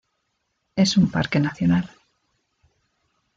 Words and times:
Es 0.75 0.97
un 0.97 1.11
parque 1.11 1.39
nacional. 1.39 1.87